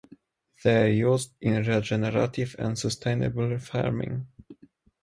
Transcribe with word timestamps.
They 0.63 0.81
are 0.83 0.87
used 0.89 1.31
in 1.41 1.61
regenerative 1.61 2.55
and 2.57 2.75
sustainable 2.75 3.59
farming. 3.59 4.25